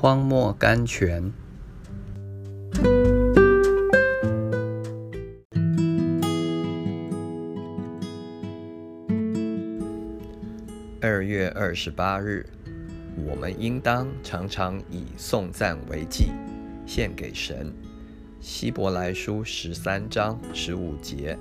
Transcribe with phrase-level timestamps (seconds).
[0.00, 1.30] 荒漠甘泉。
[11.02, 12.46] 二月二十八日，
[13.26, 16.30] 我们应当常常以颂赞为祭，
[16.86, 17.70] 献给神。
[18.40, 21.36] 希伯来书十三章十五节，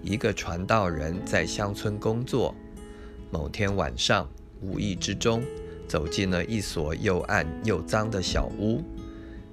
[0.00, 2.54] 一个传道人在乡村工作，
[3.30, 4.26] 某天晚上，
[4.62, 5.42] 无意之中
[5.88, 8.82] 走进了一所又暗又脏的小屋。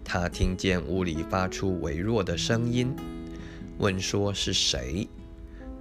[0.03, 2.93] 他听见屋里发出微弱的声音，
[3.77, 5.07] 问说是谁？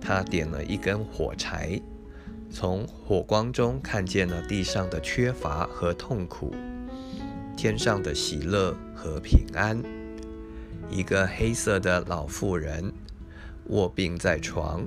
[0.00, 1.80] 他点了一根火柴。
[2.52, 6.52] 从火光中看见了地上的缺乏和痛苦，
[7.56, 9.80] 天上的喜乐和平安。
[10.90, 12.92] 一个黑色的老妇人
[13.68, 14.84] 卧病在床，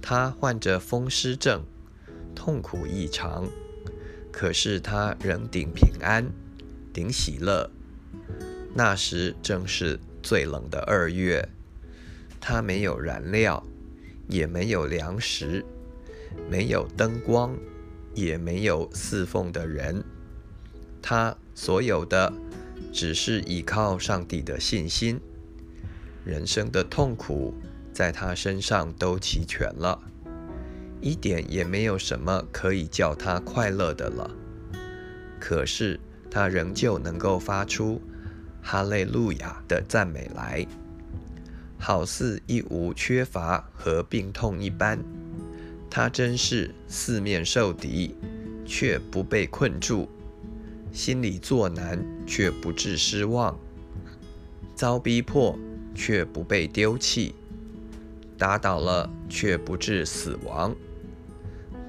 [0.00, 1.64] 她患着风湿症，
[2.34, 3.48] 痛苦异常。
[4.32, 6.30] 可是他仍顶平安，
[6.92, 7.70] 顶喜乐。
[8.74, 11.48] 那时正是最冷的二月，
[12.40, 13.66] 他没有燃料，
[14.28, 15.64] 也没有粮食。
[16.48, 17.56] 没有灯光，
[18.14, 20.04] 也没有侍奉的人，
[21.02, 22.32] 他所有的
[22.92, 25.20] 只是依靠上帝的信心。
[26.24, 27.54] 人生的痛苦
[27.92, 30.00] 在他身上都齐全了，
[31.00, 34.30] 一点也没有什么可以叫他快乐的了。
[35.40, 35.98] 可是
[36.30, 38.00] 他仍旧能够发出
[38.62, 40.66] 哈利路亚的赞美来，
[41.78, 44.98] 好似一无缺乏和病痛一般。
[45.90, 48.14] 他真是四面受敌，
[48.66, 50.06] 却不被困住；
[50.92, 53.54] 心里作难，却不致失望；
[54.74, 55.58] 遭逼迫，
[55.94, 57.32] 却不被丢弃；
[58.36, 60.76] 打倒了，却不致死亡。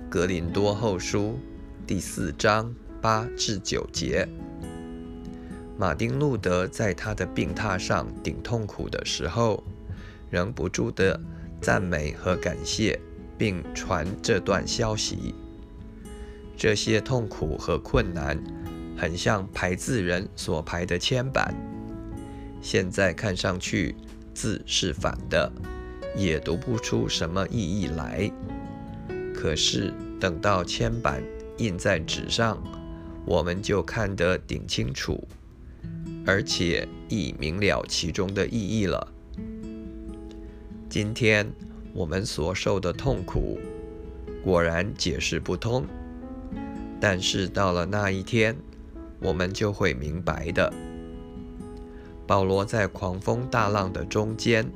[0.09, 1.37] 格林多后书
[1.85, 4.27] 第四章八至九节。
[5.77, 9.63] 马丁路德在他的病榻上顶痛苦的时候，
[10.31, 11.21] 仍不住的
[11.61, 12.99] 赞美和感谢。
[13.37, 15.33] 并传这段消息。
[16.57, 18.37] 这些痛苦和困难，
[18.97, 21.55] 很像排字人所排的铅板。
[22.61, 23.95] 现在看上去
[24.33, 25.49] 字是反的，
[26.17, 28.29] 也读不出什么意义来。
[29.39, 31.23] 可是等到铅板
[31.59, 32.61] 印在纸上，
[33.25, 35.25] 我们就看得顶清楚，
[36.25, 39.07] 而且亦明了其中的意义了。
[40.89, 41.49] 今天。
[41.91, 43.57] 我们所受的痛苦，
[44.43, 45.83] 果然解释不通。
[47.01, 48.55] 但是到了那一天，
[49.19, 50.71] 我们就会明白的。
[52.27, 54.69] 保罗在狂风大浪的中间，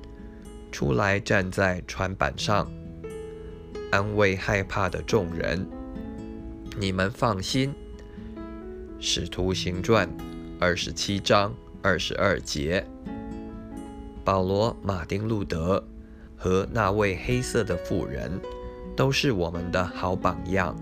[0.71, 2.67] 出来站在船板上，
[3.93, 5.67] 安慰害怕的众人
[6.79, 7.71] ：“你们放心。”
[8.99, 10.07] 《使徒行传》
[10.59, 12.83] 二十七章二十二节。
[14.23, 15.83] 保罗、马丁·路德。
[16.35, 18.29] 和那位黑色的妇人，
[18.97, 20.75] 都是我们的好榜样。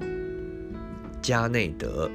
[1.22, 2.10] 加内德。